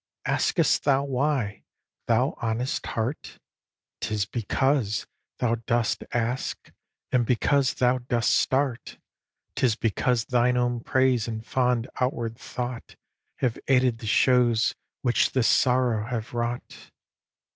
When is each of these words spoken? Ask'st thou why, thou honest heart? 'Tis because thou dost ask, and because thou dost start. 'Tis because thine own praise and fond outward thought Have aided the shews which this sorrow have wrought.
Ask'st 0.25 0.83
thou 0.83 1.03
why, 1.03 1.61
thou 2.07 2.33
honest 2.41 2.83
heart? 2.87 3.37
'Tis 3.99 4.25
because 4.25 5.05
thou 5.37 5.57
dost 5.67 6.03
ask, 6.11 6.71
and 7.11 7.23
because 7.23 7.75
thou 7.75 7.99
dost 7.99 8.33
start. 8.35 8.97
'Tis 9.55 9.75
because 9.75 10.25
thine 10.25 10.57
own 10.57 10.79
praise 10.79 11.27
and 11.27 11.45
fond 11.45 11.87
outward 11.99 12.35
thought 12.39 12.95
Have 13.35 13.59
aided 13.67 13.99
the 13.99 14.07
shews 14.07 14.73
which 15.03 15.33
this 15.33 15.47
sorrow 15.47 16.07
have 16.07 16.33
wrought. 16.33 16.89